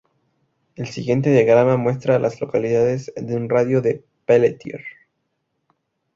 [0.77, 4.81] El siguiente diagrama muestra a las localidades en un radio de de Peletier.